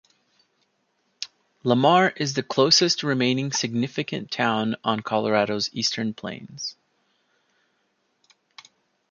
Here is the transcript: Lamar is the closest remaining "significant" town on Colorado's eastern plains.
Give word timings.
Lamar 1.63 2.09
is 2.17 2.33
the 2.33 2.41
closest 2.41 3.03
remaining 3.03 3.51
"significant" 3.51 4.31
town 4.31 4.75
on 4.83 5.01
Colorado's 5.01 5.69
eastern 5.73 6.11
plains. 6.15 6.75